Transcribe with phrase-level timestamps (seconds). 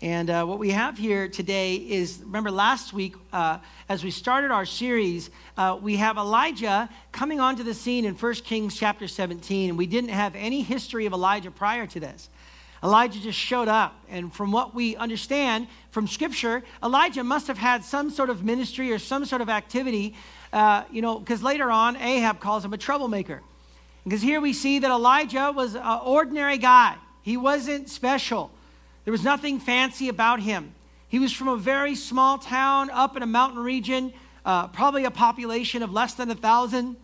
[0.00, 3.58] And uh, what we have here today is remember last week, uh,
[3.90, 8.34] as we started our series, uh, we have Elijah coming onto the scene in 1
[8.36, 9.68] Kings chapter 17.
[9.68, 12.30] And we didn't have any history of Elijah prior to this.
[12.82, 13.94] Elijah just showed up.
[14.08, 18.90] And from what we understand from Scripture, Elijah must have had some sort of ministry
[18.90, 20.14] or some sort of activity,
[20.54, 23.42] uh, you know, because later on, Ahab calls him a troublemaker.
[24.04, 28.50] Because here we see that Elijah was an ordinary guy, he wasn't special.
[29.04, 30.74] There was nothing fancy about him.
[31.08, 34.12] He was from a very small town up in a mountain region,
[34.44, 36.96] uh, probably a population of less than a thousand.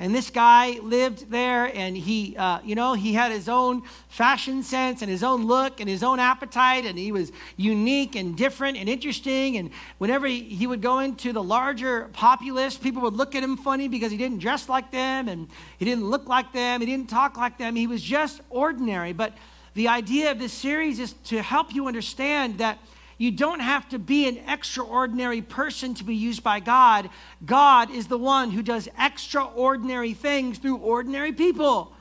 [0.00, 4.62] And this guy lived there, and he, uh, you know, he had his own fashion
[4.62, 8.78] sense and his own look and his own appetite, and he was unique and different
[8.78, 9.58] and interesting.
[9.58, 13.58] And whenever he, he would go into the larger populace, people would look at him
[13.58, 17.10] funny because he didn't dress like them and he didn't look like them, he didn't
[17.10, 17.76] talk like them.
[17.76, 19.12] He was just ordinary.
[19.12, 19.34] But
[19.74, 22.78] the idea of this series is to help you understand that
[23.20, 27.10] you don't have to be an extraordinary person to be used by God.
[27.44, 31.92] God is the one who does extraordinary things through ordinary people.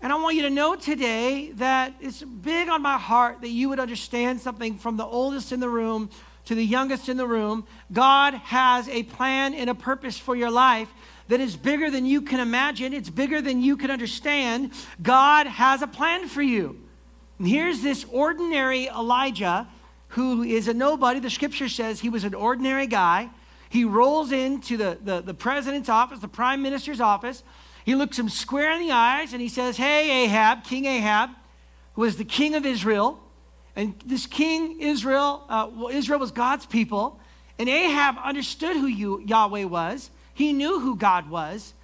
[0.00, 3.68] And I want you to know today that it's big on my heart that you
[3.68, 6.08] would understand something from the oldest in the room
[6.44, 7.66] to the youngest in the room.
[7.92, 10.88] God has a plan and a purpose for your life
[11.26, 14.70] that is bigger than you can imagine, it's bigger than you can understand.
[15.02, 16.80] God has a plan for you.
[17.40, 19.66] And here's this ordinary Elijah
[20.16, 21.20] who is a nobody.
[21.20, 23.28] The scripture says he was an ordinary guy.
[23.68, 27.42] He rolls into the, the, the president's office, the prime minister's office.
[27.84, 31.30] He looks him square in the eyes and he says, Hey, Ahab, King Ahab,
[31.92, 33.20] who was the king of Israel.
[33.76, 37.20] And this king, Israel, uh, well, Israel was God's people.
[37.58, 40.08] And Ahab understood who you, Yahweh was.
[40.32, 41.74] He knew who God was.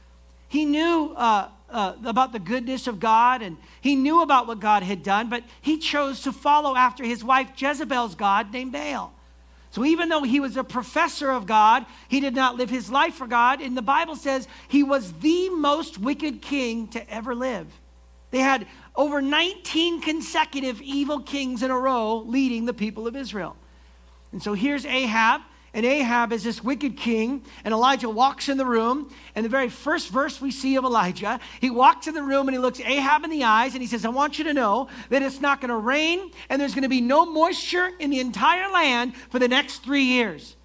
[0.49, 4.83] He knew uh, uh, about the goodness of God and he knew about what God
[4.83, 9.13] had done, but he chose to follow after his wife Jezebel's God named Baal.
[9.71, 13.15] So even though he was a professor of God, he did not live his life
[13.15, 13.63] for God.
[13.63, 17.67] And the Bible says he was the most wicked king to ever live.
[18.31, 23.57] They had over 19 consecutive evil kings in a row leading the people of Israel.
[24.31, 25.41] And so here's Ahab.
[25.75, 29.11] And Ahab is this wicked king, and Elijah walks in the room.
[29.35, 32.55] And the very first verse we see of Elijah, he walks in the room and
[32.55, 35.23] he looks Ahab in the eyes and he says, I want you to know that
[35.23, 38.71] it's not going to rain and there's going to be no moisture in the entire
[38.71, 40.57] land for the next three years.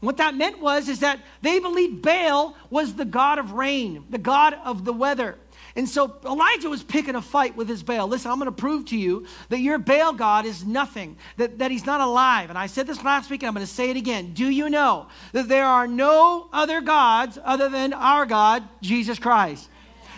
[0.00, 4.18] What that meant was is that they believed Baal was the god of rain, the
[4.18, 5.36] god of the weather.
[5.80, 8.06] And so Elijah was picking a fight with his Baal.
[8.06, 11.70] Listen, I'm going to prove to you that your Baal God is nothing, that, that
[11.70, 12.50] he's not alive.
[12.50, 14.34] And I said this last week, and I'm going to say it again.
[14.34, 19.70] Do you know that there are no other gods other than our God, Jesus Christ?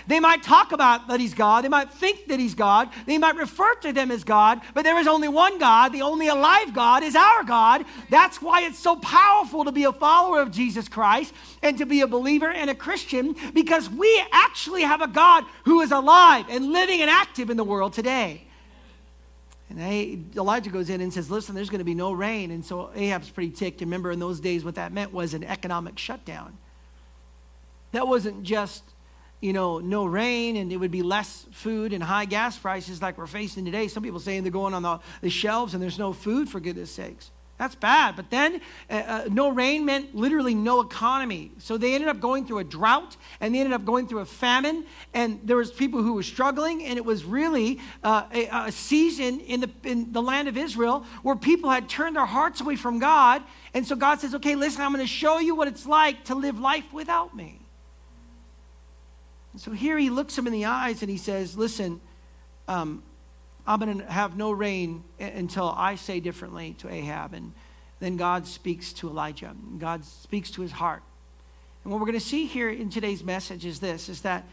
[0.07, 1.65] They might talk about that he's God.
[1.65, 2.89] They might think that he's God.
[3.07, 5.91] They might refer to them as God, but there is only one God.
[5.91, 7.85] The only alive God is our God.
[8.11, 11.33] That's why it's so powerful to be a follower of Jesus Christ
[11.63, 15.81] and to be a believer and a Christian because we actually have a God who
[15.81, 18.43] is alive and living and active in the world today.
[19.79, 22.51] And Elijah goes in and says, Listen, there's going to be no rain.
[22.51, 23.81] And so Ahab's pretty ticked.
[23.81, 26.59] Remember, in those days, what that meant was an economic shutdown.
[27.93, 28.83] That wasn't just
[29.43, 33.19] you know, no rain and it would be less food and high gas prices like
[33.19, 33.89] we're facing today.
[33.89, 36.93] Some people saying they're going on the, the shelves and there's no food, for goodness
[36.93, 37.33] sakes.
[37.59, 38.17] That's bad.
[38.17, 41.53] But then uh, uh, no rain meant literally no economy.
[41.59, 44.27] So they ended up going through a drought and they ended up going through a
[44.27, 44.85] famine.
[45.13, 46.85] And there was people who were struggling.
[46.85, 51.05] And it was really uh, a, a, season in the, in the land of Israel
[51.23, 53.43] where people had turned their hearts away from God.
[53.75, 56.35] And so God says, okay, listen, I'm going to show you what it's like to
[56.35, 57.62] live life without me.
[59.57, 62.01] So here he looks him in the eyes and he says, Listen,
[62.69, 63.03] um,
[63.67, 67.35] I'm going to have no rain until I say differently to Ahab.
[67.35, 67.53] And
[68.01, 69.55] then God speaks to Elijah.
[69.79, 71.03] God speaks to his heart.
[71.85, 74.45] And what we're going to see here in today's message is this, is that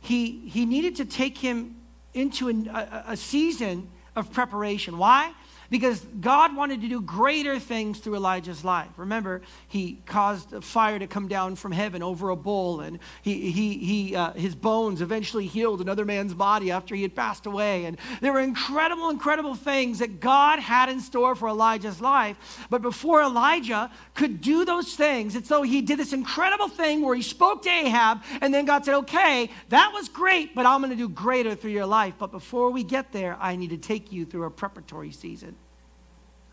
[0.00, 1.76] he, he needed to take him
[2.12, 4.98] into a, a season of preparation.
[4.98, 5.32] Why?
[5.72, 8.90] Because God wanted to do greater things through Elijah's life.
[8.98, 13.78] Remember, he caused fire to come down from heaven over a bull, and he, he,
[13.78, 17.86] he, uh, his bones eventually healed another man's body after he had passed away.
[17.86, 22.66] And there were incredible, incredible things that God had in store for Elijah's life.
[22.68, 27.14] But before Elijah could do those things, it's so he did this incredible thing where
[27.14, 30.90] he spoke to Ahab, and then God said, Okay, that was great, but I'm going
[30.90, 32.12] to do greater through your life.
[32.18, 35.56] But before we get there, I need to take you through a preparatory season.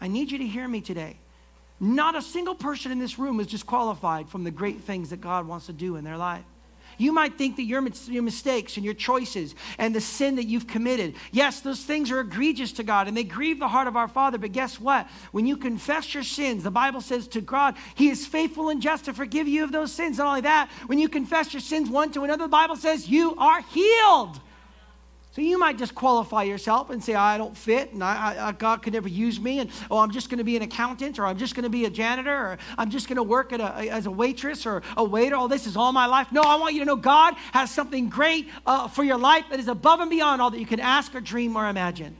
[0.01, 1.17] I need you to hear me today.
[1.79, 5.47] Not a single person in this room is disqualified from the great things that God
[5.47, 6.43] wants to do in their life.
[6.97, 10.67] You might think that your, your mistakes and your choices and the sin that you've
[10.67, 14.09] committed, yes, those things are egregious to God and they grieve the heart of our
[14.09, 14.37] Father.
[14.37, 15.07] But guess what?
[15.31, 19.05] When you confess your sins, the Bible says to God, He is faithful and just
[19.05, 20.17] to forgive you of those sins.
[20.17, 23.33] Not only that, when you confess your sins one to another, the Bible says you
[23.37, 24.41] are healed.
[25.31, 28.81] So you might just qualify yourself and say, I don't fit, and I, I, God
[28.81, 31.37] could never use me, and oh, I'm just going to be an accountant, or I'm
[31.37, 33.61] just going to be a janitor, or I'm just going to work a,
[33.91, 35.35] as a waitress or a waiter.
[35.35, 36.31] All this is all my life.
[36.31, 39.59] No, I want you to know God has something great uh, for your life that
[39.59, 42.17] is above and beyond all that you can ask or dream or imagine.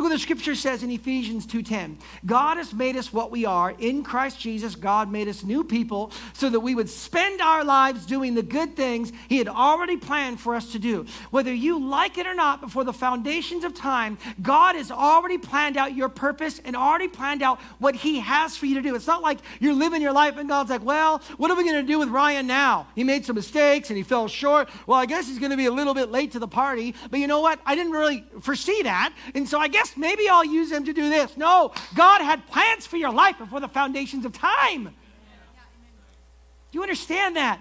[0.00, 1.98] Look what the scripture says in Ephesians 2:10.
[2.24, 3.74] God has made us what we are.
[3.78, 8.06] In Christ Jesus, God made us new people so that we would spend our lives
[8.06, 11.04] doing the good things he had already planned for us to do.
[11.30, 15.76] Whether you like it or not, before the foundations of time, God has already planned
[15.76, 18.94] out your purpose and already planned out what he has for you to do.
[18.94, 21.76] It's not like you're living your life and God's like, "Well, what are we going
[21.76, 22.86] to do with Ryan now?
[22.94, 24.70] He made some mistakes and he fell short.
[24.86, 27.20] Well, I guess he's going to be a little bit late to the party, but
[27.20, 27.60] you know what?
[27.66, 29.12] I didn't really foresee that.
[29.34, 31.36] And so I guess maybe I'll use them to do this.
[31.36, 34.84] No, God had plans for your life before the foundations of time.
[34.84, 37.60] Do you understand that?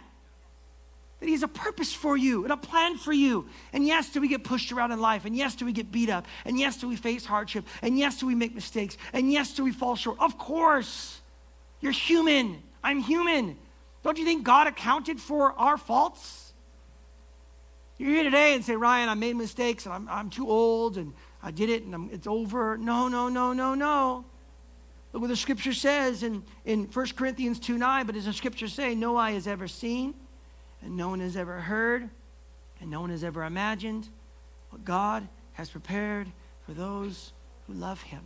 [1.20, 3.48] That He has a purpose for you and a plan for you.
[3.74, 5.26] And yes, do we get pushed around in life?
[5.26, 6.26] And yes, do we get beat up?
[6.46, 7.66] And yes, do we face hardship?
[7.82, 8.98] And yes, do we make mistakes?
[9.14, 10.18] And yes, do we fall short?
[10.20, 11.20] Of course.
[11.82, 12.62] You're human.
[12.84, 13.58] I'm human.
[14.04, 16.54] Don't you think God accounted for our faults?
[17.98, 21.14] You're here today and say, Ryan, I made mistakes and I'm, I'm too old and
[21.42, 22.78] I did it and I'm, it's over.
[22.78, 24.26] No, no, no, no, no.
[25.14, 28.06] Look what the scripture says in, in 1 Corinthians 2 9.
[28.06, 30.14] But as the scripture say, no eye has ever seen,
[30.82, 32.10] and no one has ever heard,
[32.80, 34.08] and no one has ever imagined
[34.70, 36.32] what God has prepared
[36.66, 37.34] for those
[37.66, 38.22] who love him.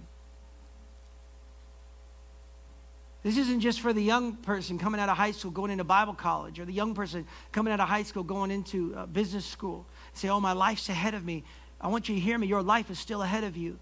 [3.23, 6.13] This isn't just for the young person coming out of high school going into Bible
[6.13, 9.85] college or the young person coming out of high school going into uh, business school.
[10.13, 11.45] Say, oh, my life's ahead of me.
[11.83, 12.47] I want you to hear me.
[12.47, 13.77] Your life is still ahead of you.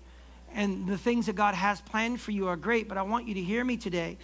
[0.53, 3.35] And the things that God has planned for you are great, but I want you
[3.35, 4.17] to hear me today.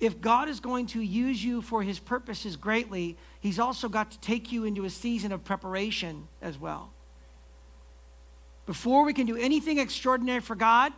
[0.00, 4.20] If God is going to use you for his purposes greatly, he's also got to
[4.20, 6.90] take you into a season of preparation as well.
[8.66, 10.92] Before we can do anything extraordinary for God,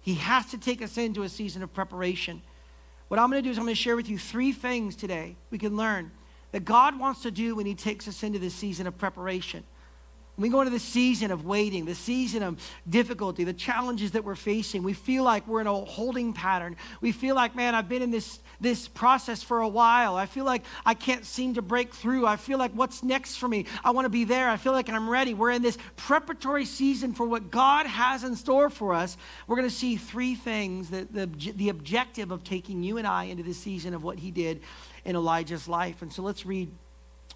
[0.00, 2.40] he has to take us into a season of preparation.
[3.08, 5.34] What I'm going to do is I'm going to share with you three things today
[5.50, 6.12] we can learn
[6.52, 9.64] that God wants to do when he takes us into this season of preparation
[10.38, 14.36] we go into the season of waiting, the season of difficulty, the challenges that we're
[14.36, 16.76] facing, we feel like we're in a holding pattern.
[17.00, 20.14] We feel like, man, I've been in this, this process for a while.
[20.14, 22.26] I feel like I can't seem to break through.
[22.26, 23.66] I feel like what's next for me?
[23.84, 24.48] I want to be there.
[24.48, 25.34] I feel like I'm ready.
[25.34, 29.16] We're in this preparatory season for what God has in store for us.
[29.48, 33.24] We're going to see three things that the, the objective of taking you and I
[33.24, 34.62] into the season of what he did
[35.04, 36.02] in Elijah's life.
[36.02, 36.70] And so let's read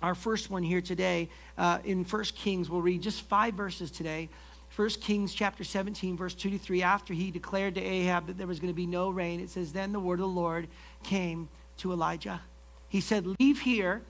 [0.03, 2.69] our first one here today uh, in First Kings.
[2.69, 4.29] We'll read just five verses today.
[4.69, 6.83] First Kings chapter 17, verse 2 to 3.
[6.83, 9.73] After he declared to Ahab that there was going to be no rain, it says,
[9.73, 10.67] Then the word of the Lord
[11.03, 11.49] came
[11.79, 12.41] to Elijah.
[12.89, 14.03] He said, Leave here,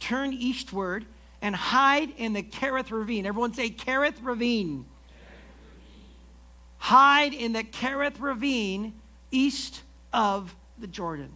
[0.00, 1.04] turn eastward,
[1.42, 3.26] and hide in the Kerith ravine.
[3.26, 4.86] Everyone say, Kerith ravine.
[6.78, 8.94] Hide in the Kerith ravine
[9.30, 9.82] east
[10.12, 11.30] of the Jordan.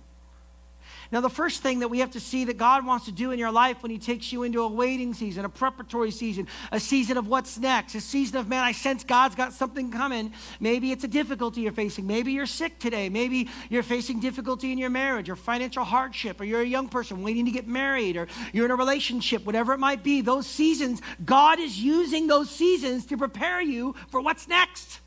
[1.12, 3.38] Now, the first thing that we have to see that God wants to do in
[3.38, 7.16] your life when He takes you into a waiting season, a preparatory season, a season
[7.16, 10.32] of what's next, a season of, man, I sense God's got something coming.
[10.60, 12.06] Maybe it's a difficulty you're facing.
[12.06, 13.08] Maybe you're sick today.
[13.08, 17.22] Maybe you're facing difficulty in your marriage or financial hardship, or you're a young person
[17.22, 20.20] waiting to get married, or you're in a relationship, whatever it might be.
[20.20, 25.00] Those seasons, God is using those seasons to prepare you for what's next.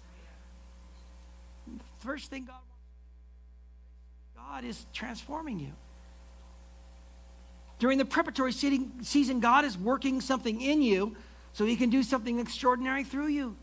[1.66, 2.58] The First thing God
[4.54, 5.72] God is transforming you.
[7.84, 11.18] During the preparatory season, God is working something in you
[11.52, 13.58] so He can do something extraordinary through you.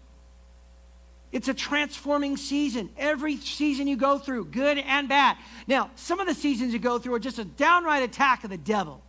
[1.33, 2.91] It's a transforming season.
[2.99, 5.39] Every season you go through, good and bad.
[5.67, 8.59] Now, some of the seasons you go through are just a downright attack of the
[8.59, 9.01] devil.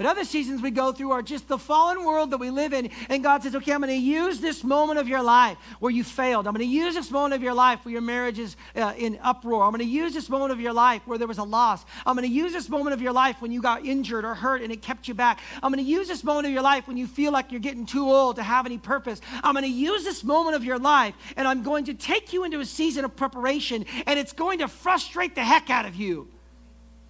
[0.00, 2.88] But other seasons we go through are just the fallen world that we live in.
[3.10, 6.04] And God says, okay, I'm going to use this moment of your life where you
[6.04, 6.46] failed.
[6.46, 9.18] I'm going to use this moment of your life where your marriage is uh, in
[9.22, 9.62] uproar.
[9.62, 11.84] I'm going to use this moment of your life where there was a loss.
[12.06, 14.62] I'm going to use this moment of your life when you got injured or hurt
[14.62, 15.38] and it kept you back.
[15.62, 17.84] I'm going to use this moment of your life when you feel like you're getting
[17.84, 19.20] too old to have any purpose.
[19.44, 22.44] I'm going to use this moment of your life and I'm going to take you
[22.44, 26.26] into a season of preparation and it's going to frustrate the heck out of you.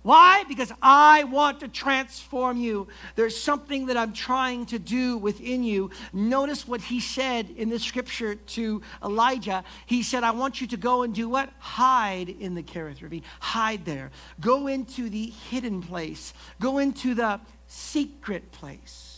[0.03, 0.45] Why?
[0.49, 2.89] Because I want to transform you.
[3.17, 5.91] There's something that I'm trying to do within you.
[6.13, 9.63] Notice what he said in the scripture to Elijah.
[9.85, 11.51] He said, I want you to go and do what?
[11.59, 13.25] Hide in the Kerith Ravine.
[13.41, 14.11] Hide there.
[14.41, 16.33] Go into the hidden place.
[16.61, 19.10] Go into the secret place.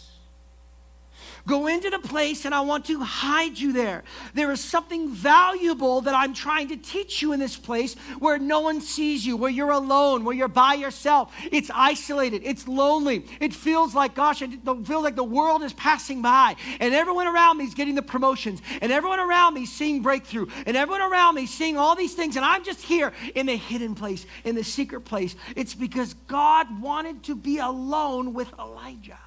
[1.47, 4.05] Go into the place and I want to hide you there.
[4.33, 8.61] There is something valuable that I'm trying to teach you in this place where no
[8.61, 11.35] one sees you, where you're alone, where you're by yourself.
[11.51, 13.27] It's isolated, it's lonely.
[13.41, 17.59] It feels like, gosh, it feels like the world is passing by and everyone around
[17.59, 21.35] me is getting the promotions and everyone around me is seeing breakthrough and everyone around
[21.35, 24.55] me is seeing all these things and I'm just here in the hidden place, in
[24.55, 25.35] the secret place.
[25.57, 29.19] It's because God wanted to be alone with Elijah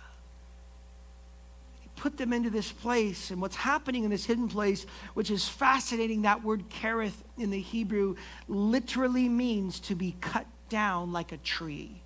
[1.96, 3.32] put them into this place.
[3.32, 7.60] And what's happening in this hidden place, which is fascinating, that word kerith in the
[7.60, 8.16] Hebrew
[8.48, 12.02] literally means to be cut down like a tree.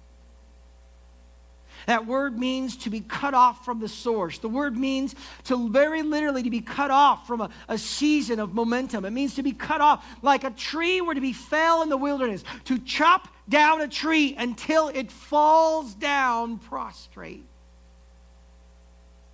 [1.85, 4.37] That word means to be cut off from the source.
[4.39, 5.15] The word means
[5.45, 9.05] to very literally to be cut off from a, a, season of momentum.
[9.05, 11.97] It means to be cut off like a tree were to be fell in the
[11.97, 17.45] wilderness, to chop down a tree until it falls down prostrate.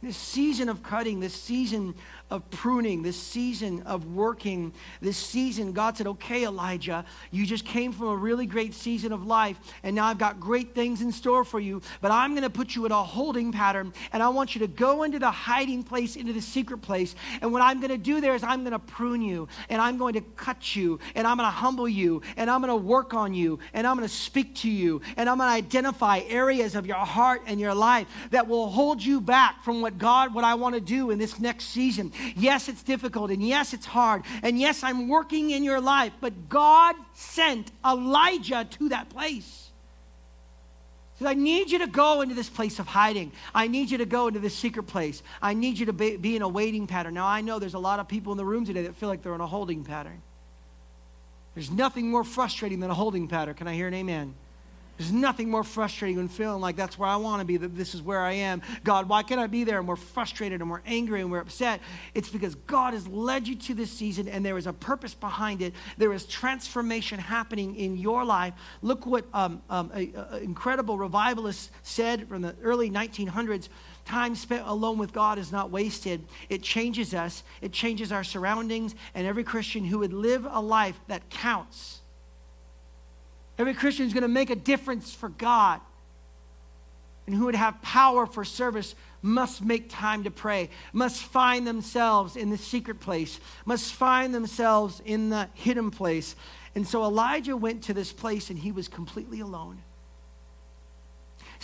[0.06, 1.96] This season of cutting, this season
[2.32, 7.92] of pruning, this season of working, this season, God said, okay, Elijah, you just came
[7.92, 11.44] from a really great season of life, and now I've got great things in store
[11.44, 14.56] for you, but I'm going to put you in a holding pattern, and I want
[14.56, 17.16] you to go into the hiding place, into the secret place.
[17.42, 19.98] And what I'm going to do there is I'm going to prune you, and I'm
[19.98, 23.14] going to cut you, and I'm going to humble you, and I'm going to work
[23.14, 26.74] on you, and I'm going to speak to you, and I'm going to identify areas
[26.74, 30.44] of your heart and your life that will hold you back from what God, what
[30.44, 32.12] I want to do in this next season.
[32.36, 36.50] Yes, it's difficult, and yes, it's hard, and yes, I'm working in your life, but
[36.50, 39.66] God sent Elijah to that place.
[41.24, 43.32] I need you to go into this place of hiding.
[43.54, 45.24] I need you to go into this secret place.
[45.42, 47.14] I need you to be, be in a waiting pattern.
[47.14, 49.22] Now, I know there's a lot of people in the room today that feel like
[49.22, 50.22] they're in a holding pattern.
[51.54, 53.56] There's nothing more frustrating than a holding pattern.
[53.56, 54.36] Can I hear an amen?
[54.98, 57.94] There's nothing more frustrating than feeling like that's where I want to be, that this
[57.94, 58.62] is where I am.
[58.84, 59.80] God, why can't I be there?
[59.80, 61.82] And we're frustrated and we're angry and we're upset.
[62.14, 65.62] It's because God has led you to this season and there is a purpose behind
[65.62, 65.74] it.
[65.98, 68.54] There is transformation happening in your life.
[68.82, 69.92] Look what um, um,
[70.42, 73.68] incredible revivalist said from the early 1900s.
[74.06, 76.24] Time spent alone with God is not wasted.
[76.48, 81.00] It changes us, it changes our surroundings, and every Christian who would live a life
[81.08, 82.02] that counts
[83.58, 85.82] Every Christian is going to make a difference for God.
[87.26, 92.36] And who would have power for service must make time to pray, must find themselves
[92.36, 96.36] in the secret place, must find themselves in the hidden place.
[96.76, 99.82] And so Elijah went to this place and he was completely alone.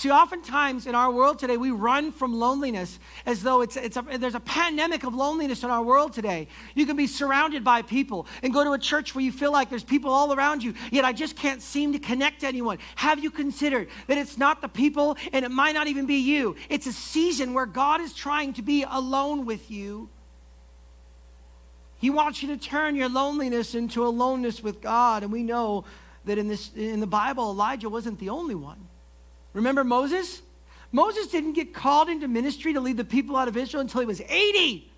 [0.02, 4.02] See, oftentimes in our world today, we run from loneliness as though it's, it's a,
[4.18, 6.48] there's a pandemic of loneliness in our world today.
[6.74, 9.70] You can be surrounded by people and go to a church where you feel like
[9.70, 12.80] there's people all around you, yet I just can't seem to connect to anyone.
[12.96, 16.56] Have you considered that it's not the people and it might not even be you?
[16.68, 20.10] It's a season where God is trying to be alone with you.
[22.00, 25.22] He wants you to turn your loneliness into aloneness with God.
[25.22, 25.86] And we know
[26.26, 28.88] that in, this, in the Bible, Elijah wasn't the only one.
[29.54, 30.42] Remember Moses?
[30.92, 34.08] Moses didn't get called into ministry to lead the people out of Israel until he
[34.08, 34.92] was 80.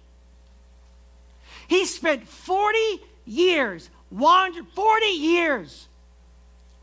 [1.68, 2.78] He spent 40
[3.26, 5.88] years, wander, 40 years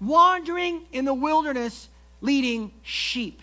[0.01, 1.89] wandering in the wilderness
[2.21, 3.43] leading sheep.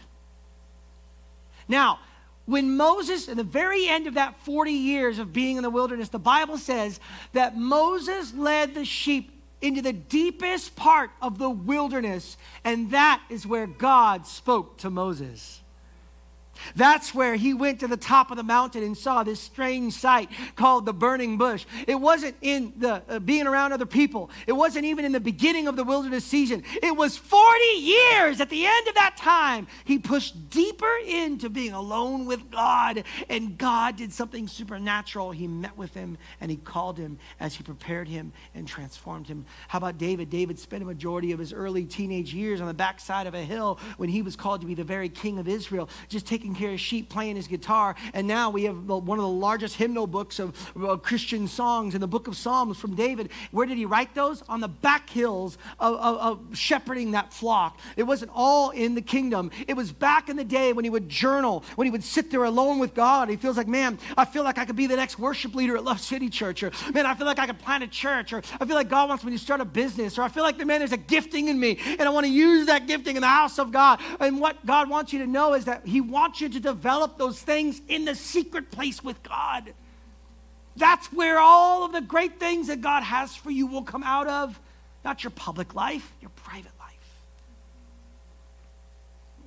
[1.68, 2.00] Now,
[2.46, 6.10] when Moses, in the very end of that 40 years of being in the wilderness,
[6.10, 7.00] the Bible says
[7.34, 13.48] that Moses led the sheep into the deepest part of the wilderness, and that is
[13.48, 15.62] where God spoke to Moses.
[16.76, 20.30] That's where he went to the top of the mountain and saw this strange sight
[20.56, 21.66] called the burning bush.
[21.88, 24.30] It wasn't in the uh, being around other people.
[24.46, 26.64] It wasn't even in the beginning of the wilderness season.
[26.82, 29.68] It was 40 years at the end of that time.
[29.86, 35.32] He pushed deeper into being alone with God, and God did something supernatural.
[35.32, 39.46] He met with him and he called him as he prepared him and transformed him.
[39.68, 40.30] How about David?
[40.30, 43.80] David spent a majority of his early teenage years on the backside of a hill
[43.98, 46.74] when he was called to be the very king of Israel, just taking taking care
[46.74, 47.96] of sheep, playing his guitar.
[48.14, 50.54] And now we have one of the largest hymnal books of
[51.04, 53.32] Christian songs in the book of Psalms from David.
[53.52, 54.44] Where did he write those?
[54.48, 57.80] On the back hills of, of, of shepherding that flock.
[57.98, 59.52] It wasn't all in the kingdom.
[59.68, 62.46] It was back in the day when he would journal, when he would sit there
[62.46, 63.30] alone with God.
[63.30, 65.84] He feels like, man, I feel like I could be the next worship leader at
[65.84, 66.64] Love City Church.
[66.64, 68.32] Or, man, I feel like I could plant a church.
[68.32, 70.18] Or, I feel like God wants me to start a business.
[70.18, 71.78] Or, I feel like, man, there's a gifting in me.
[72.00, 74.00] And I want to use that gifting in the house of God.
[74.22, 77.40] And what God wants you to know is that he wants you to develop those
[77.42, 79.74] things in the secret place with God.
[80.76, 84.28] That's where all of the great things that God has for you will come out
[84.28, 84.60] of,
[85.04, 86.94] not your public life, your private life.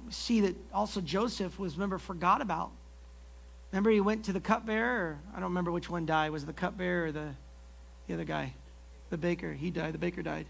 [0.07, 2.73] We see that also Joseph was, remember, forgot about.
[3.71, 6.31] Remember, he went to the cupbearer, I don't remember which one died.
[6.31, 7.29] Was the cupbearer or the,
[8.09, 8.55] the other guy?
[9.11, 9.53] The baker.
[9.53, 9.95] He died.
[9.95, 10.47] The baker died.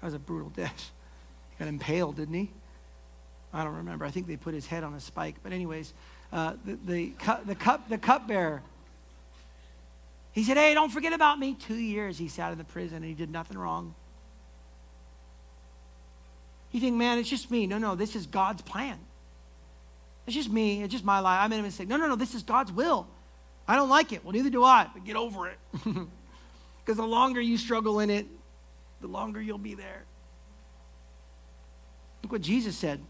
[0.00, 0.90] That was a brutal death.
[1.50, 2.50] He got impaled, didn't he?
[3.54, 4.04] I don't remember.
[4.04, 5.36] I think they put his head on a spike.
[5.42, 5.94] But, anyways,
[6.32, 8.62] uh, the, the, cup, the, cup, the cupbearer,
[10.32, 11.54] he said, Hey, don't forget about me.
[11.54, 13.94] Two years he sat in the prison and he did nothing wrong.
[16.72, 17.66] You think, man, it's just me.
[17.68, 18.98] No, no, this is God's plan.
[20.26, 20.82] It's just me.
[20.82, 21.38] It's just my life.
[21.40, 21.86] I made a mistake.
[21.86, 23.06] No, no, no, this is God's will.
[23.68, 24.24] I don't like it.
[24.24, 25.58] Well, neither do I, but get over it.
[26.84, 28.26] Because the longer you struggle in it,
[29.00, 30.04] the longer you'll be there.
[32.22, 33.00] Look what Jesus said.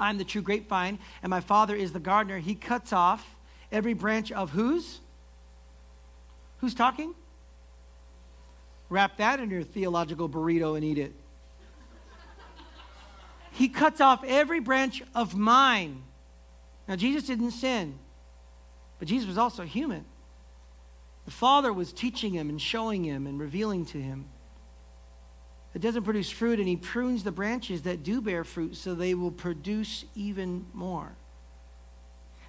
[0.00, 2.38] I'm the true grapevine, and my Father is the gardener.
[2.38, 3.36] He cuts off
[3.72, 5.00] every branch of whose?
[6.58, 7.14] Who's talking?
[8.88, 11.14] Wrap that in your theological burrito and eat it.
[13.52, 16.02] He cuts off every branch of mine.
[16.86, 17.98] Now, Jesus didn't sin,
[18.98, 20.04] but Jesus was also human.
[21.24, 24.26] The Father was teaching him and showing him and revealing to him
[25.72, 29.14] that doesn't produce fruit, and he prunes the branches that do bear fruit so they
[29.14, 31.12] will produce even more.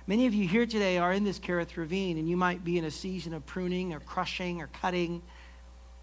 [0.07, 2.85] Many of you here today are in this Kerith Ravine, and you might be in
[2.85, 5.21] a season of pruning or crushing or cutting,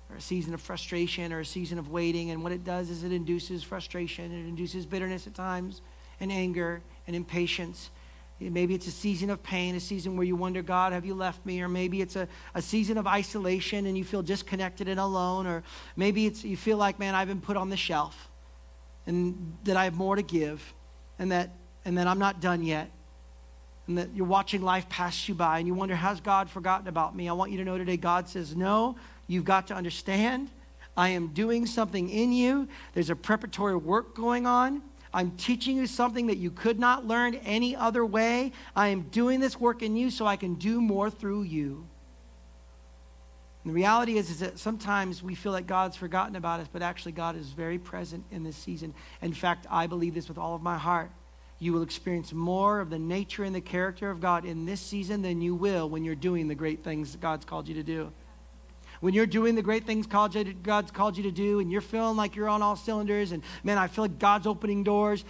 [0.08, 2.30] or a season of frustration or a season of waiting.
[2.30, 5.80] And what it does is it induces frustration, it induces bitterness at times,
[6.20, 7.90] and anger and impatience.
[8.38, 11.44] Maybe it's a season of pain, a season where you wonder, God, have you left
[11.46, 11.62] me?
[11.62, 15.46] Or maybe it's a, a season of isolation and you feel disconnected and alone.
[15.46, 15.62] Or
[15.96, 18.28] maybe it's you feel like, man, I've been put on the shelf
[19.06, 20.74] and that I have more to give
[21.18, 21.50] and that,
[21.86, 22.90] and that I'm not done yet.
[23.86, 27.16] And that you're watching life pass you by and you wonder, has God forgotten about
[27.16, 27.30] me?
[27.30, 28.96] I want you to know today, God says, no,
[29.28, 30.50] you've got to understand.
[30.94, 32.68] I am doing something in you.
[32.92, 34.82] There's a preparatory work going on.
[35.16, 38.52] I'm teaching you something that you could not learn any other way.
[38.76, 41.86] I am doing this work in you so I can do more through you.
[43.64, 46.82] And the reality is, is that sometimes we feel like God's forgotten about us, but
[46.82, 48.92] actually, God is very present in this season.
[49.22, 51.10] In fact, I believe this with all of my heart.
[51.60, 55.22] You will experience more of the nature and the character of God in this season
[55.22, 58.12] than you will when you're doing the great things that God's called you to do
[59.00, 62.36] when you're doing the great things God's called you to do and you're feeling like
[62.36, 65.24] you're on all cylinders and man, I feel like God's opening doors,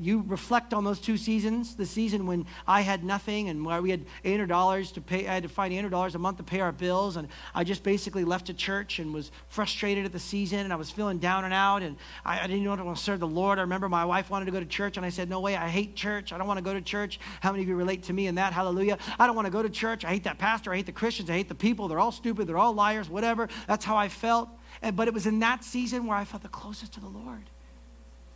[0.00, 3.90] you reflect on those two seasons the season when I had nothing and where we
[3.90, 7.16] had $800 to pay, I had to find $800 a month to pay our bills.
[7.16, 10.76] And I just basically left a church and was frustrated at the season and I
[10.76, 13.58] was feeling down and out and I, I didn't know want to serve the Lord.
[13.58, 15.68] I remember my wife wanted to go to church and I said, No way, I
[15.68, 16.32] hate church.
[16.32, 17.18] I don't want to go to church.
[17.40, 18.52] How many of you relate to me in that?
[18.52, 18.98] Hallelujah.
[19.18, 20.04] I don't want to go to church.
[20.04, 20.72] I hate that pastor.
[20.72, 21.28] I hate the Christians.
[21.28, 21.88] I hate the people.
[21.88, 22.46] They're all stupid.
[22.46, 23.48] They're all liars, whatever.
[23.66, 24.48] That's how I felt.
[24.80, 27.50] And, but it was in that season where I felt the closest to the Lord.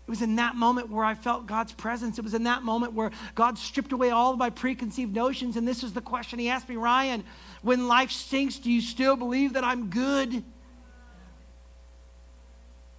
[0.06, 2.18] It was in that moment where I felt God's presence.
[2.18, 5.56] It was in that moment where God stripped away all of my preconceived notions.
[5.56, 7.22] And this is the question He asked me Ryan,
[7.62, 10.42] when life stinks, do you still believe that I'm good?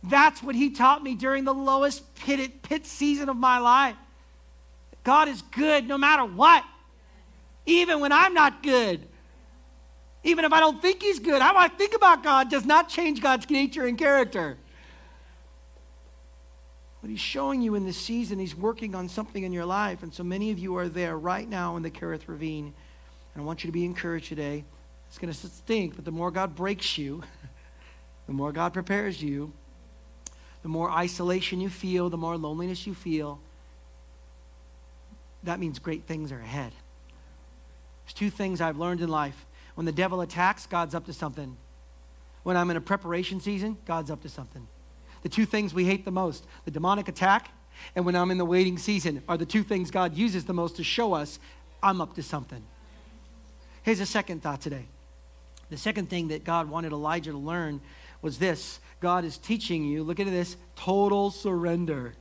[0.03, 3.95] That's what He taught me during the lowest pit, pit season of my life.
[5.03, 6.63] God is good no matter what,
[7.65, 9.05] even when I'm not good.
[10.23, 13.21] Even if I don't think He's good, how I think about God does not change
[13.21, 14.57] God's nature and character.
[17.03, 20.03] But he's showing you in this season, he's working on something in your life.
[20.03, 22.73] And so many of you are there right now in the Kerith Ravine.
[23.33, 24.63] And I want you to be encouraged today.
[25.09, 27.21] It's going to stink, but the more God breaks you,
[28.25, 29.51] the more God prepares you,
[30.61, 33.41] the more isolation you feel, the more loneliness you feel,
[35.43, 36.71] that means great things are ahead.
[38.05, 39.45] There's two things I've learned in life.
[39.75, 41.57] When the devil attacks, God's up to something.
[42.43, 44.65] When I'm in a preparation season, God's up to something.
[45.23, 47.49] The two things we hate the most the demonic attack,
[47.95, 50.75] and when I'm in the waiting season, are the two things God uses the most
[50.77, 51.39] to show us
[51.81, 52.63] I'm up to something.
[53.83, 54.85] Here's a second thought today.
[55.69, 57.81] The second thing that God wanted Elijah to learn
[58.21, 62.13] was this God is teaching you, look at this, total surrender.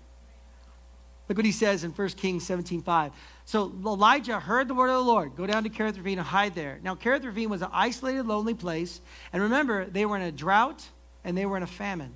[1.28, 3.12] Look what he says in 1 Kings 17 5.
[3.44, 5.36] So Elijah heard the word of the Lord.
[5.36, 6.80] Go down to Kerith Ravine and hide there.
[6.82, 9.00] Now, Kerith Ravine was an isolated, lonely place.
[9.32, 10.84] And remember, they were in a drought
[11.24, 12.12] and they were in a famine.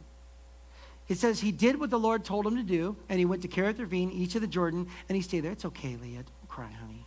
[1.09, 3.49] It says he did what the Lord told him to do, and he went to
[3.49, 5.53] Kerith Ravine, each of the Jordan, and he stayed there.
[5.53, 6.25] It's okay, Leah.
[6.25, 7.05] Don't cry, honey.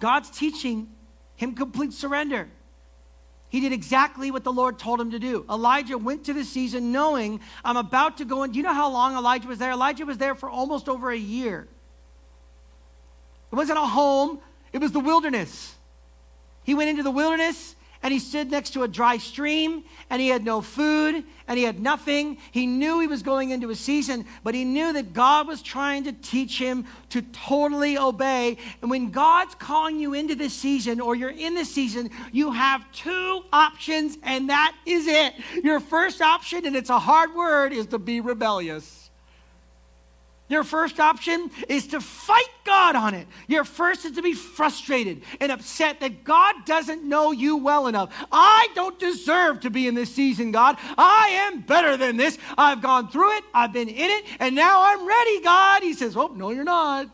[0.00, 0.88] God's teaching
[1.36, 2.48] him complete surrender.
[3.48, 5.46] He did exactly what the Lord told him to do.
[5.48, 8.50] Elijah went to the season knowing I'm about to go in.
[8.50, 9.70] Do you know how long Elijah was there?
[9.70, 11.68] Elijah was there for almost over a year.
[13.52, 14.40] It wasn't a home,
[14.72, 15.76] it was the wilderness.
[16.64, 17.75] He went into the wilderness
[18.06, 21.64] and he stood next to a dry stream and he had no food and he
[21.64, 22.38] had nothing.
[22.52, 26.04] He knew he was going into a season, but he knew that God was trying
[26.04, 28.58] to teach him to totally obey.
[28.80, 32.88] And when God's calling you into this season or you're in this season, you have
[32.92, 35.34] two options and that is it.
[35.64, 39.05] Your first option, and it's a hard word, is to be rebellious.
[40.48, 43.26] Your first option is to fight God on it.
[43.48, 48.12] Your first is to be frustrated and upset that God doesn't know you well enough.
[48.30, 50.76] I don't deserve to be in this season, God.
[50.96, 52.38] I am better than this.
[52.56, 55.82] I've gone through it, I've been in it, and now I'm ready, God.
[55.82, 57.08] He says, Oh, no, you're not.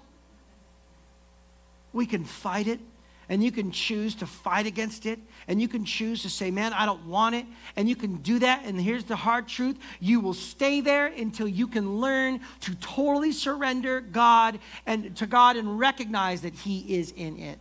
[1.95, 2.81] We can fight it
[3.29, 6.73] and you can choose to fight against it, and you can choose to say, Man,
[6.73, 8.65] I don't want it, and you can do that.
[8.65, 13.33] And here's the hard truth you will stay there until you can learn to totally
[13.33, 17.59] surrender God and to God and recognize that He is in it.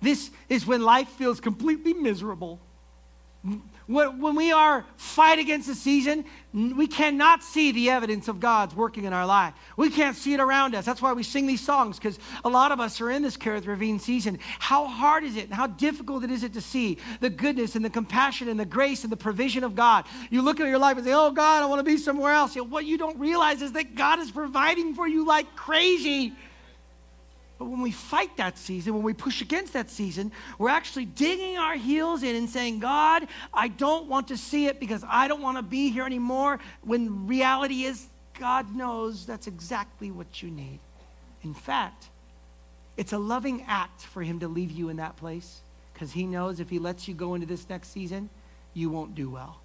[0.00, 2.60] This is when life feels completely miserable.
[3.86, 9.04] When we are fight against the season, we cannot see the evidence of God's working
[9.04, 9.52] in our life.
[9.76, 10.86] We can't see it around us.
[10.86, 13.66] That's why we sing these songs, because a lot of us are in this Kerith
[13.66, 14.38] Ravine season.
[14.58, 17.84] How hard is it and how difficult it is it to see the goodness and
[17.84, 20.06] the compassion and the grace and the provision of God?
[20.30, 22.54] You look at your life and say, Oh God, I want to be somewhere else.
[22.54, 26.32] What you don't realize is that God is providing for you like crazy.
[27.58, 31.56] But when we fight that season, when we push against that season, we're actually digging
[31.56, 35.40] our heels in and saying, God, I don't want to see it because I don't
[35.40, 36.58] want to be here anymore.
[36.82, 40.80] When reality is, God knows that's exactly what you need.
[41.42, 42.08] In fact,
[42.96, 45.60] it's a loving act for Him to leave you in that place
[45.92, 48.28] because He knows if He lets you go into this next season,
[48.72, 49.60] you won't do well.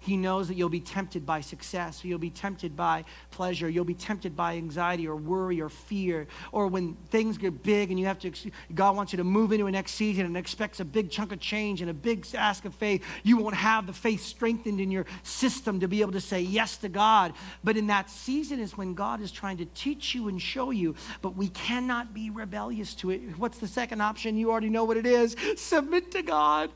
[0.00, 3.94] He knows that you'll be tempted by success, you'll be tempted by pleasure, you'll be
[3.94, 8.18] tempted by anxiety or worry or fear, or when things get big and you have
[8.20, 8.32] to,
[8.74, 11.40] God wants you to move into a next season and expects a big chunk of
[11.40, 13.04] change and a big ask of faith.
[13.22, 16.78] You won't have the faith strengthened in your system to be able to say yes
[16.78, 17.34] to God.
[17.62, 20.94] But in that season is when God is trying to teach you and show you,
[21.20, 23.20] but we cannot be rebellious to it.
[23.38, 24.36] What's the second option?
[24.36, 26.70] You already know what it is submit to God.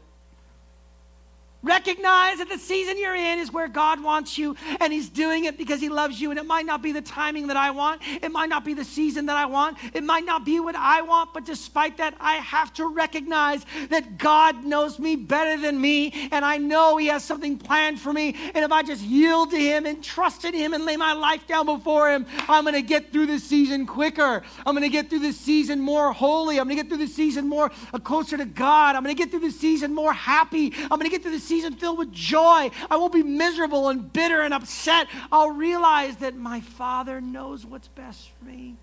[1.64, 5.56] Recognize that the season you're in is where God wants you, and He's doing it
[5.56, 6.28] because He loves you.
[6.30, 8.84] And it might not be the timing that I want, it might not be the
[8.84, 12.34] season that I want, it might not be what I want, but despite that, I
[12.34, 17.24] have to recognize that God knows me better than me, and I know He has
[17.24, 18.36] something planned for me.
[18.54, 21.46] And if I just yield to Him and trust in Him and lay my life
[21.46, 24.42] down before Him, I'm going to get through this season quicker.
[24.66, 26.60] I'm going to get through this season more holy.
[26.60, 28.96] I'm going to get through this season more uh, closer to God.
[28.96, 30.74] I'm going to get through this season more happy.
[30.76, 32.70] I'm going to get through this season filled with joy.
[32.90, 35.06] I won't be miserable and bitter and upset.
[35.30, 38.76] I'll realize that my Father knows what's best for me.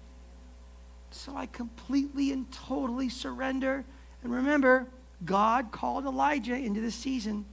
[1.12, 3.84] So I completely and totally surrender.
[4.23, 4.88] And remember,
[5.25, 7.45] God called Elijah into this season.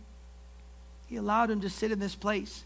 [1.06, 2.64] He allowed him to sit in this place.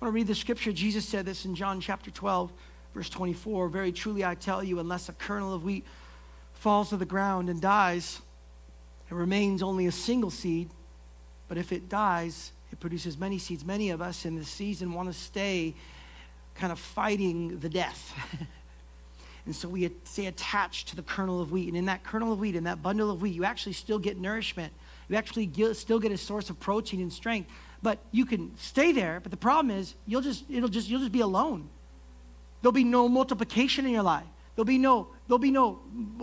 [0.00, 0.72] I want to read the scripture.
[0.72, 2.52] Jesus said this in John chapter 12,
[2.94, 3.68] verse 24.
[3.68, 5.84] Very truly I tell you, unless a kernel of wheat
[6.54, 8.20] falls to the ground and dies,
[9.10, 10.70] it remains only a single seed.
[11.50, 13.64] But if it dies, it produces many seeds.
[13.64, 15.74] Many of us in this season want to stay
[16.54, 18.14] kind of fighting the death.
[19.46, 21.66] and so we stay attached to the kernel of wheat.
[21.66, 24.16] And in that kernel of wheat, in that bundle of wheat, you actually still get
[24.16, 24.72] nourishment.
[25.08, 27.50] You actually get, still get a source of protein and strength.
[27.82, 29.18] But you can stay there.
[29.18, 31.68] But the problem is, you'll just, it'll just, you'll just be alone.
[32.62, 34.26] There'll be no multiplication in your life.
[34.54, 35.80] There'll be no, there'll be no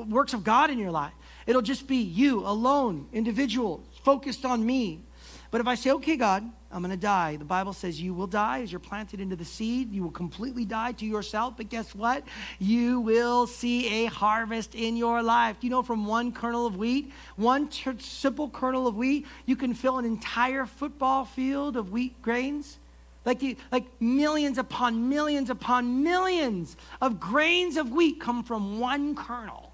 [0.07, 1.11] works of God in your life.
[1.45, 5.01] It'll just be you alone, individual, focused on me,
[5.49, 8.27] But if I say, okay, God, I'm going to die, the Bible says you will
[8.27, 9.93] die as you're planted into the seed.
[9.93, 11.55] You will completely die to yourself.
[11.55, 12.23] But guess what?
[12.59, 15.57] You will see a harvest in your life.
[15.61, 19.97] You know, from one kernel of wheat, one simple kernel of wheat, you can fill
[19.97, 22.77] an entire football field of wheat grains.
[23.23, 29.15] Like, you, like millions upon millions upon millions of grains of wheat come from one
[29.15, 29.73] kernel.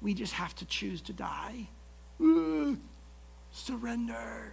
[0.00, 1.68] We just have to choose to die.
[2.20, 2.78] Mm.
[3.54, 4.52] Surrender.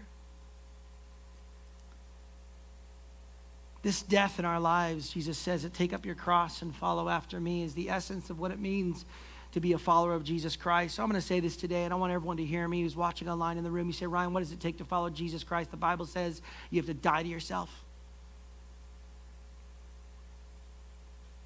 [3.82, 7.40] This death in our lives, Jesus says it, take up your cross and follow after
[7.40, 9.06] me, is the essence of what it means
[9.54, 10.96] to be a follower of Jesus Christ.
[10.96, 12.96] So I'm going to say this today, and I want everyone to hear me who's
[12.96, 13.88] watching online in the room.
[13.88, 15.72] You say, Ryan, what does it take to follow Jesus Christ?
[15.72, 17.70] The Bible says you have to die to yourself,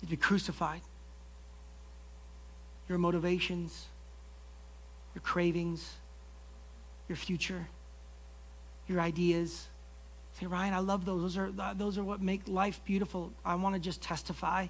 [0.01, 0.81] you have to be crucified.
[2.89, 3.85] Your motivations,
[5.15, 5.93] your cravings,
[7.07, 7.67] your future,
[8.87, 9.67] your ideas.
[10.39, 11.21] Say, Ryan, I love those.
[11.21, 13.31] Those are, those are what make life beautiful.
[13.43, 14.67] I want to just testify.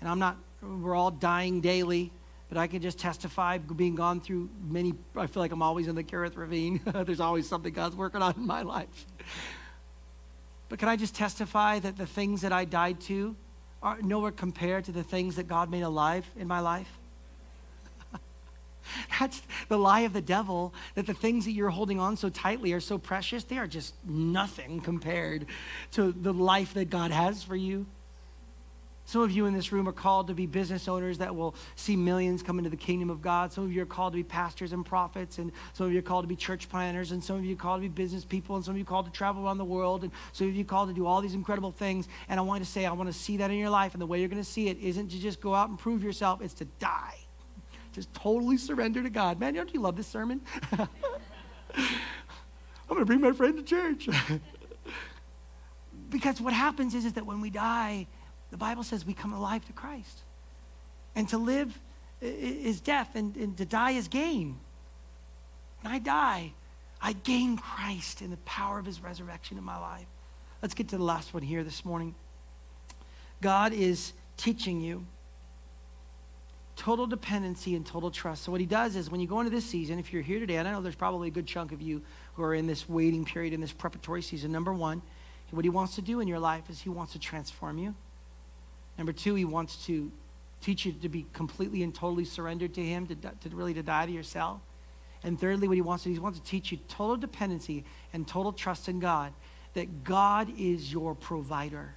[0.00, 2.10] And I'm not, we're all dying daily,
[2.48, 5.94] but I can just testify being gone through many, I feel like I'm always in
[5.94, 6.80] the Kerith Ravine.
[7.04, 9.06] There's always something God's working on in my life.
[10.68, 13.36] But can I just testify that the things that I died to
[13.82, 16.88] are nowhere compared to the things that God made alive in my life?
[19.20, 22.72] That's the lie of the devil that the things that you're holding on so tightly
[22.72, 23.44] are so precious.
[23.44, 25.46] They are just nothing compared
[25.92, 27.86] to the life that God has for you.
[29.04, 31.96] Some of you in this room are called to be business owners that will see
[31.96, 33.52] millions come into the kingdom of God.
[33.52, 36.02] Some of you are called to be pastors and prophets, and some of you are
[36.02, 38.54] called to be church planners, and some of you are called to be business people,
[38.54, 40.62] and some of you are called to travel around the world, and some of you
[40.62, 42.06] are called to do all these incredible things.
[42.28, 44.06] And I want to say, I want to see that in your life, and the
[44.06, 46.54] way you're going to see it isn't to just go out and prove yourself, it's
[46.54, 47.21] to die
[47.92, 49.38] just totally surrender to God.
[49.38, 50.40] Man, don't you love this sermon?
[50.72, 50.88] I'm
[52.88, 54.08] going to bring my friend to church.
[56.10, 58.06] because what happens is, is that when we die,
[58.50, 60.20] the Bible says we come alive to Christ.
[61.14, 61.78] And to live
[62.20, 64.58] is death, and, and to die is gain.
[65.80, 66.52] When I die,
[67.00, 70.06] I gain Christ in the power of his resurrection in my life.
[70.62, 72.14] Let's get to the last one here this morning.
[73.40, 75.04] God is teaching you
[76.82, 78.42] total dependency and total trust.
[78.42, 80.56] So, what he does is when you go into this season, if you're here today,
[80.56, 82.02] and I know there's probably a good chunk of you
[82.34, 85.00] who are in this waiting period, in this preparatory season, number one,
[85.52, 87.94] what he wants to do in your life is he wants to transform you.
[88.98, 90.10] Number two, he wants to
[90.60, 94.06] teach you to be completely and totally surrendered to him, to, to really to die
[94.06, 94.60] to yourself.
[95.22, 98.26] And thirdly, what he wants to do, he wants to teach you total dependency and
[98.26, 99.32] total trust in God,
[99.74, 101.94] that God is your provider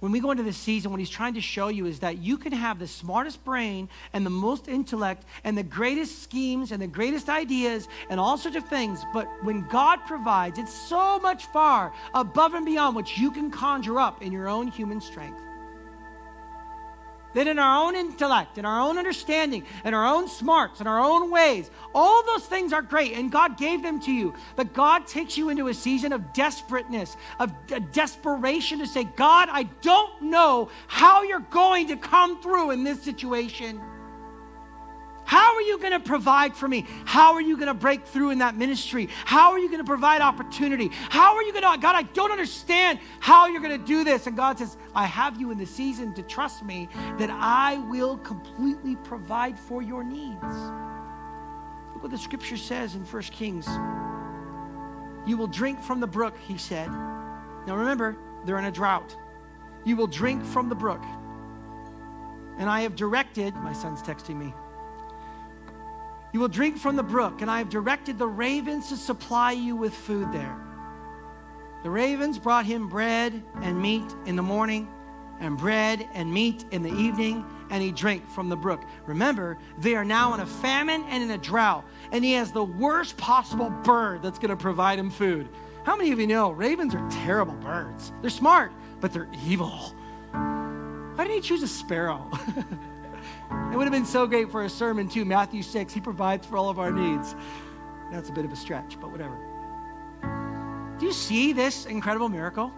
[0.00, 2.36] when we go into this season, what he's trying to show you is that you
[2.36, 6.86] can have the smartest brain and the most intellect and the greatest schemes and the
[6.86, 9.04] greatest ideas and all sorts of things.
[9.14, 13.98] But when God provides, it's so much far above and beyond what you can conjure
[13.98, 15.45] up in your own human strength
[17.36, 20.98] that in our own intellect, in our own understanding, in our own smarts, in our
[20.98, 24.32] own ways, all those things are great and God gave them to you.
[24.56, 27.52] But God takes you into a season of desperateness, of
[27.92, 33.02] desperation to say, God, I don't know how you're going to come through in this
[33.02, 33.82] situation.
[35.26, 36.86] How are you going to provide for me?
[37.04, 39.08] How are you going to break through in that ministry?
[39.24, 40.90] How are you going to provide opportunity?
[41.10, 44.28] How are you going to, God, I don't understand how you're going to do this.
[44.28, 48.18] And God says, I have you in the season to trust me that I will
[48.18, 50.42] completely provide for your needs.
[51.92, 53.66] Look what the scripture says in 1 Kings.
[55.26, 56.88] You will drink from the brook, he said.
[56.88, 59.16] Now remember, they're in a drought.
[59.84, 61.02] You will drink from the brook.
[62.58, 64.54] And I have directed, my son's texting me.
[66.36, 69.74] You will drink from the brook, and I have directed the ravens to supply you
[69.74, 70.54] with food there.
[71.82, 74.86] The ravens brought him bread and meat in the morning,
[75.40, 78.84] and bread and meat in the evening, and he drank from the brook.
[79.06, 82.64] Remember, they are now in a famine and in a drought, and he has the
[82.64, 85.48] worst possible bird that's going to provide him food.
[85.84, 88.12] How many of you know ravens are terrible birds?
[88.20, 89.94] They're smart, but they're evil.
[90.32, 92.30] Why did he choose a sparrow?
[93.50, 95.24] It would have been so great for a sermon, too.
[95.24, 97.34] Matthew 6, he provides for all of our needs.
[98.10, 99.36] That's a bit of a stretch, but whatever.
[100.98, 102.72] Do you see this incredible miracle?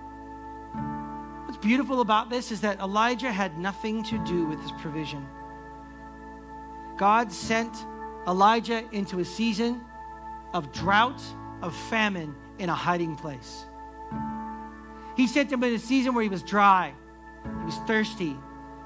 [1.44, 5.26] What's beautiful about this is that Elijah had nothing to do with his provision.
[6.96, 7.86] God sent
[8.26, 9.82] Elijah into a season
[10.52, 11.22] of drought,
[11.62, 13.66] of famine, in a hiding place.
[15.16, 16.92] He sent him in a season where he was dry,
[17.44, 18.36] he was thirsty,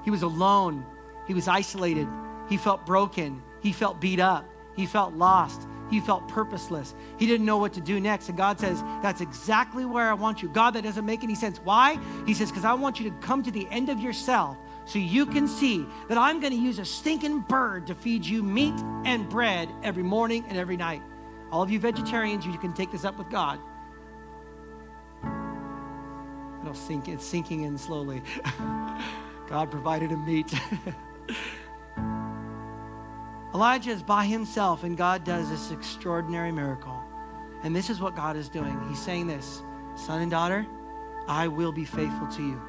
[0.03, 0.85] he was alone,
[1.27, 2.07] he was isolated.
[2.49, 3.41] He felt broken.
[3.61, 4.45] He felt beat up.
[4.75, 5.67] He felt lost.
[5.89, 6.95] he felt purposeless.
[7.19, 8.27] He didn't know what to do next.
[8.27, 10.49] And God says, That's exactly where I want you.
[10.49, 11.59] God, that doesn't make any sense.
[11.59, 11.99] Why?
[12.25, 15.25] He says, Because I want you to come to the end of yourself so you
[15.25, 18.73] can see that I'm going to use a stinking bird to feed you meat
[19.05, 21.01] and bread every morning and every night.
[21.51, 23.59] All of you vegetarians, you can take this up with God.
[26.61, 28.23] It'll sink, it's sinking in slowly.
[29.47, 30.51] God provided a meat.
[33.53, 37.03] Elijah is by himself, and God does this extraordinary miracle.
[37.63, 38.77] And this is what God is doing.
[38.89, 39.63] He's saying this
[39.95, 40.65] Son and daughter,
[41.27, 42.61] I will be faithful to you.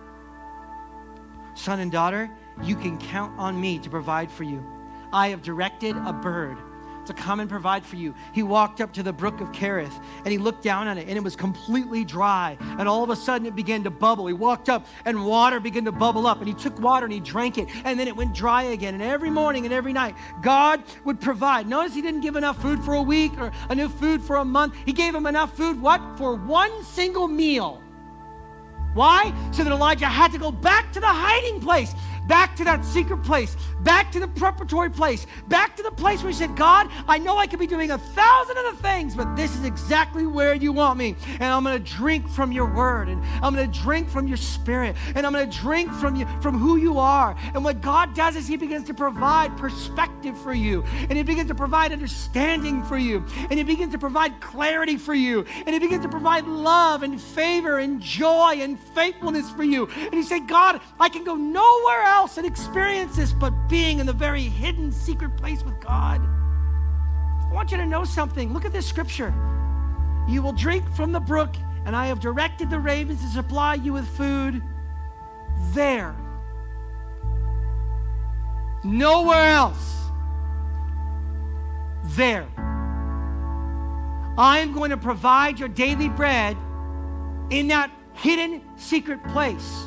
[1.55, 2.31] Son and daughter,
[2.63, 4.65] you can count on me to provide for you.
[5.13, 6.59] I have directed a bird
[7.05, 8.15] to come and provide for you.
[8.33, 11.17] He walked up to the brook of Kerith and he looked down on it and
[11.17, 12.57] it was completely dry.
[12.79, 14.27] And all of a sudden it began to bubble.
[14.27, 17.21] He walked up and water began to bubble up and he took water and he
[17.21, 18.95] drank it and then it went dry again.
[18.95, 21.69] And every morning and every night, God would provide.
[21.69, 24.75] Notice he didn't give enough food for a week or enough food for a month.
[24.85, 26.01] He gave him enough food, what?
[26.17, 27.83] For one single meal.
[28.95, 29.35] Why?
[29.51, 31.95] So that Elijah had to go back to the hiding place
[32.27, 36.31] back to that secret place, back to the preparatory place, back to the place where
[36.31, 39.55] he said, God, I know I could be doing a thousand other things, but this
[39.57, 41.17] is exactly where you want me.
[41.35, 44.37] And I'm going to drink from your word, and I'm going to drink from your
[44.37, 47.37] spirit, and I'm going to drink from you, from who you are.
[47.55, 51.49] And what God does is he begins to provide perspective for you, and he begins
[51.49, 55.79] to provide understanding for you, and he begins to provide clarity for you, and he
[55.79, 59.87] begins to provide love and favor and joy and faithfulness for you.
[59.87, 63.99] And he said, God, I can go nowhere else else and experience this but being
[63.99, 66.21] in the very hidden, secret place with God.
[66.21, 68.53] I want you to know something.
[68.53, 69.35] Look at this scripture.
[70.29, 73.93] You will drink from the brook, and I have directed the ravens to supply you
[73.93, 74.63] with food
[75.73, 76.15] there.
[78.85, 79.95] Nowhere else.
[82.17, 82.47] There.
[84.39, 86.57] I am going to provide your daily bread
[87.51, 89.85] in that hidden secret place.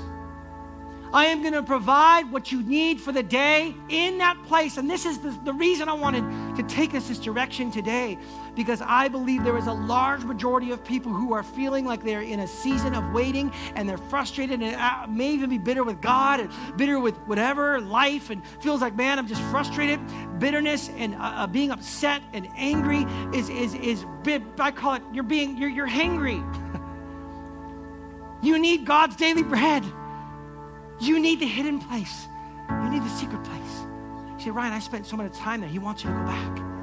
[1.13, 4.77] I am going to provide what you need for the day in that place.
[4.77, 8.17] And this is the, the, reason I wanted to take us this direction today,
[8.55, 12.21] because I believe there is a large majority of people who are feeling like they're
[12.21, 16.01] in a season of waiting and they're frustrated and uh, may even be bitter with
[16.01, 19.99] God and bitter with whatever life and feels like, man, I'm just frustrated.
[20.39, 24.05] Bitterness and uh, uh being upset and angry is, is, is,
[24.59, 26.43] I call it, you're being, you're, you're hangry.
[28.43, 29.83] you need God's daily bread.
[30.99, 32.27] You need the hidden place.
[32.69, 33.85] You need the secret place.
[34.37, 35.69] You say, Ryan, I spent so much time there.
[35.69, 36.76] He wants you to go back.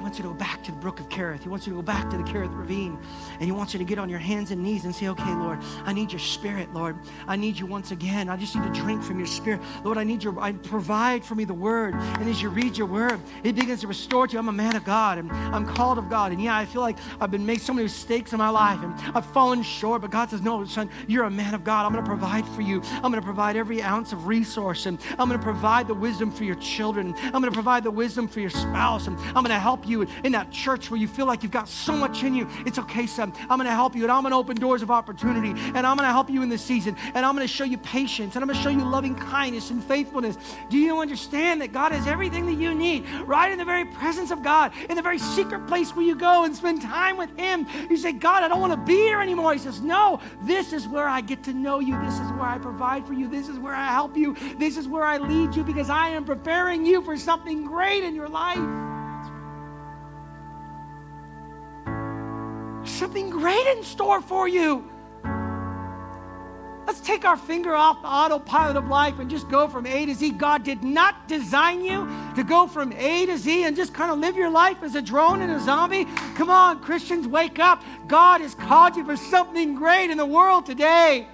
[0.00, 1.42] He wants you to go back to the brook of Kerith.
[1.42, 2.98] He wants you to go back to the Kerith ravine.
[3.34, 5.58] And he wants you to get on your hands and knees and say, okay, Lord,
[5.84, 6.96] I need your spirit, Lord.
[7.28, 8.30] I need you once again.
[8.30, 9.60] I just need to drink from your spirit.
[9.84, 11.92] Lord, I need your, I provide for me the word.
[11.92, 14.38] And as you read your word, it begins to restore to you.
[14.38, 16.32] I'm a man of God and I'm called of God.
[16.32, 18.94] And yeah, I feel like I've been made so many mistakes in my life and
[19.14, 20.00] I've fallen short.
[20.00, 21.84] But God says, no, son, you're a man of God.
[21.84, 22.80] I'm going to provide for you.
[22.90, 24.86] I'm going to provide every ounce of resource.
[24.86, 27.14] And I'm going to provide the wisdom for your children.
[27.22, 29.06] I'm going to provide the wisdom for your spouse.
[29.06, 31.52] And I'm going to help you you in that church where you feel like you've
[31.52, 32.48] got so much in you.
[32.64, 33.32] It's okay, son.
[33.42, 35.96] I'm going to help you and I'm going to open doors of opportunity and I'm
[35.96, 38.42] going to help you in this season and I'm going to show you patience and
[38.42, 40.36] I'm going to show you loving kindness and faithfulness.
[40.68, 44.30] Do you understand that God has everything that you need right in the very presence
[44.30, 47.66] of God, in the very secret place where you go and spend time with Him?
[47.88, 49.52] You say, God, I don't want to be here anymore.
[49.52, 52.00] He says, No, this is where I get to know you.
[52.02, 53.28] This is where I provide for you.
[53.28, 54.36] This is where I help you.
[54.58, 58.14] This is where I lead you because I am preparing you for something great in
[58.14, 58.89] your life.
[62.84, 64.90] Something great in store for you.
[66.86, 70.14] Let's take our finger off the autopilot of life and just go from A to
[70.14, 70.30] Z.
[70.30, 74.18] God did not design you to go from A to Z and just kind of
[74.18, 76.06] live your life as a drone and a zombie.
[76.34, 77.84] Come on, Christians, wake up.
[78.08, 81.28] God has called you for something great in the world today.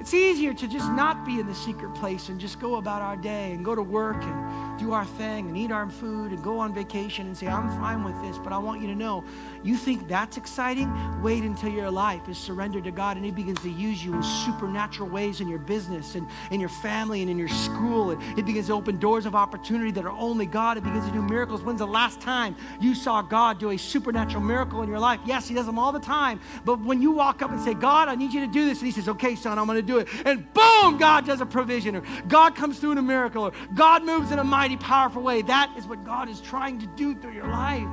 [0.00, 3.16] It's easier to just not be in the secret place and just go about our
[3.16, 6.58] day and go to work and do our thing and eat our food and go
[6.58, 9.24] on vacation and say, I'm fine with this, but I want you to know
[9.62, 10.90] you think that's exciting?
[11.22, 14.22] Wait until your life is surrendered to God and He begins to use you in
[14.22, 18.10] supernatural ways in your business and in your family and in your school.
[18.10, 20.78] And begins to open doors of opportunity that are only God.
[20.78, 21.62] It begins to do miracles.
[21.62, 25.20] When's the last time you saw God do a supernatural miracle in your life?
[25.26, 26.40] Yes, He does them all the time.
[26.64, 28.86] But when you walk up and say, God, I need you to do this, and
[28.86, 30.08] He says, Okay, son, I'm going to do it.
[30.24, 34.02] And boom, God does a provision, or God comes through in a miracle, or God
[34.04, 35.42] moves in a mighty, powerful way.
[35.42, 37.86] That is what God is trying to do through your life.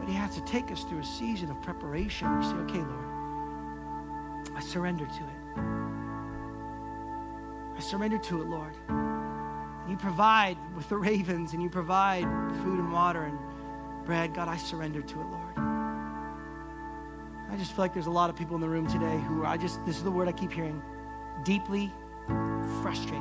[0.00, 2.36] But He has to take us through a season of preparation.
[2.38, 3.06] We say, okay, Lord,
[4.56, 5.36] I surrender to it.
[7.76, 8.74] I surrender to it, Lord.
[8.88, 12.22] And You provide with the ravens and you provide
[12.62, 13.36] food and water and
[14.06, 14.32] bread.
[14.32, 15.58] God, I surrender to it, Lord.
[17.50, 19.46] I just feel like there's a lot of people in the room today who are,
[19.46, 20.80] I just, this is the word I keep hearing,
[21.42, 21.92] deeply
[22.82, 23.20] frustrated.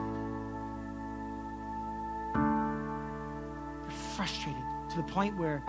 [3.86, 4.62] You're frustrated
[4.92, 5.64] to the point where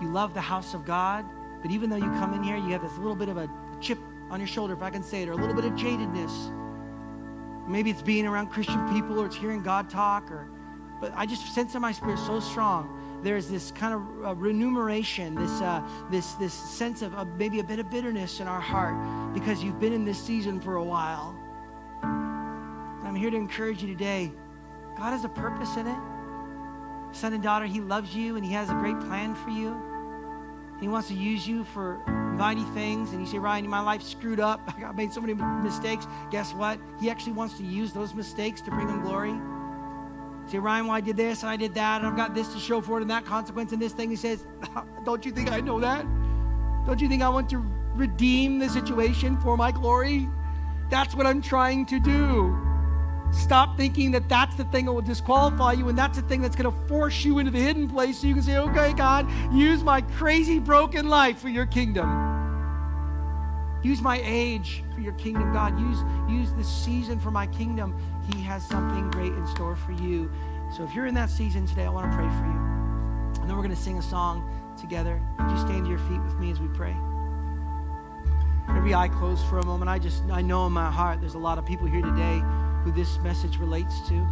[0.00, 1.24] you love the house of God,
[1.62, 3.48] but even though you come in here, you have this little bit of a
[3.80, 3.98] chip
[4.30, 6.56] on your shoulder, if I can say it, or a little bit of jadedness.
[7.68, 10.48] Maybe it's being around Christian people or it's hearing God talk, or
[11.00, 12.96] but I just sense in my spirit so strong.
[13.22, 17.64] There's this kind of uh, remuneration, this, uh, this, this sense of uh, maybe a
[17.64, 21.34] bit of bitterness in our heart because you've been in this season for a while.
[22.02, 24.32] And I'm here to encourage you today.
[24.96, 25.98] God has a purpose in it.
[27.12, 29.89] Son and daughter, He loves you and He has a great plan for you.
[30.80, 31.98] He wants to use you for
[32.36, 33.12] mighty things.
[33.12, 34.60] And you say, Ryan, my life's screwed up.
[34.84, 36.06] I made so many mistakes.
[36.30, 36.80] Guess what?
[37.00, 39.30] He actually wants to use those mistakes to bring Him glory.
[39.30, 42.52] You say, Ryan, well, I did this and I did that, and I've got this
[42.54, 44.10] to show for it and that consequence and this thing.
[44.10, 44.46] He says,
[45.04, 46.06] Don't you think I know that?
[46.86, 47.58] Don't you think I want to
[47.94, 50.28] redeem the situation for my glory?
[50.88, 52.69] That's what I'm trying to do.
[53.32, 56.56] Stop thinking that that's the thing that will disqualify you and that's the thing that's
[56.56, 59.84] going to force you into the hidden place so you can say, okay, God, use
[59.84, 62.08] my crazy, broken life for your kingdom.
[63.82, 65.78] Use my age for your kingdom, God.
[65.78, 67.96] Use, use this season for my kingdom.
[68.34, 70.30] He has something great in store for you.
[70.76, 73.40] So if you're in that season today, I want to pray for you.
[73.40, 74.44] And then we're going to sing a song
[74.78, 75.22] together.
[75.38, 76.96] Would you stand to your feet with me as we pray?
[78.68, 79.88] Every eye closed for a moment.
[79.88, 82.42] I just, I know in my heart there's a lot of people here today
[82.82, 84.26] who this message relates to.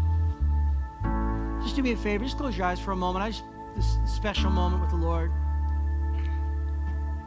[1.63, 3.25] Just do me a favor, just close your eyes for a moment.
[3.25, 3.45] I just
[3.77, 5.31] this special moment with the Lord.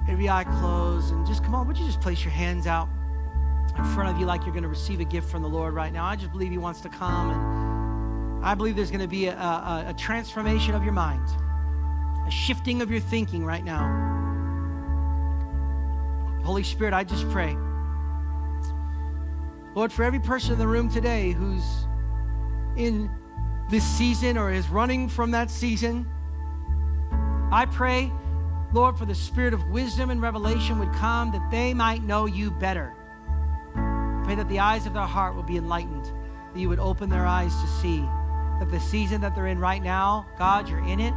[0.09, 2.89] Every eye closed, and just come on, would you just place your hands out
[3.77, 5.93] in front of you like you're going to receive a gift from the Lord right
[5.93, 6.05] now?
[6.05, 9.37] I just believe He wants to come, and I believe there's going to be a,
[9.37, 11.25] a, a transformation of your mind,
[12.27, 14.09] a shifting of your thinking right now.
[16.43, 17.55] Holy Spirit, I just pray
[19.73, 21.63] Lord, for every person in the room today who's
[22.75, 23.09] in
[23.69, 26.05] this season or is running from that season,
[27.51, 28.11] I pray,
[28.73, 32.51] Lord, for the spirit of wisdom and revelation would come that they might know you
[32.51, 32.93] better.
[34.25, 36.05] Pray that the eyes of their heart will be enlightened,
[36.53, 37.99] that you would open their eyes to see
[38.59, 41.13] that the season that they're in right now, God, you're in it.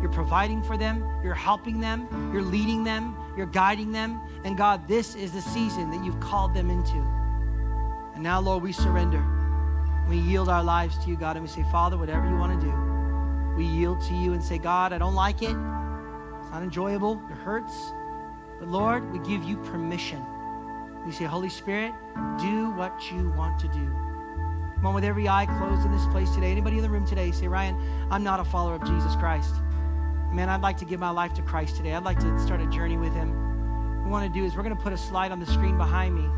[0.00, 4.20] You're providing for them, you're helping them, you're leading them, you're guiding them.
[4.44, 7.04] And God, this is the season that you've called them into.
[8.18, 9.24] And now, Lord, we surrender.
[10.08, 12.66] We yield our lives to you, God, and we say, Father, whatever you want to
[12.66, 15.54] do, we yield to you and say, God, I don't like it.
[15.54, 17.22] It's not enjoyable.
[17.30, 17.92] It hurts.
[18.58, 20.20] But Lord, we give you permission.
[21.06, 21.92] We say, Holy Spirit,
[22.40, 23.86] do what you want to do.
[24.74, 26.50] Come on, with every eye closed in this place today.
[26.50, 29.54] Anybody in the room today, say, Ryan, I'm not a follower of Jesus Christ.
[30.32, 31.94] Man, I'd like to give my life to Christ today.
[31.94, 33.30] I'd like to start a journey with him.
[33.98, 35.78] What we want to do is we're going to put a slide on the screen
[35.78, 36.28] behind me.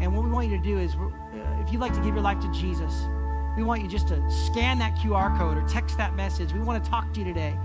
[0.00, 1.08] And what we want you to do is, uh,
[1.64, 3.06] if you'd like to give your life to Jesus,
[3.56, 6.52] we want you just to scan that QR code or text that message.
[6.52, 7.56] We want to talk to you today.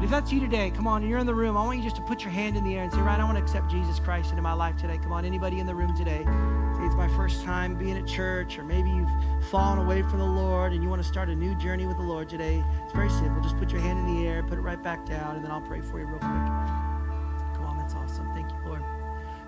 [0.00, 1.58] But if that's you today, come on, you're in the room.
[1.58, 3.24] I want you just to put your hand in the air and say, Ryan, I
[3.24, 4.96] want to accept Jesus Christ into my life today.
[4.96, 6.22] Come on, anybody in the room today?
[6.24, 9.10] Say it's my first time being at church, or maybe you've
[9.50, 12.02] fallen away from the Lord and you want to start a new journey with the
[12.02, 12.64] Lord today.
[12.82, 13.42] It's very simple.
[13.42, 15.60] Just put your hand in the air, put it right back down, and then I'll
[15.60, 16.89] pray for you real quick.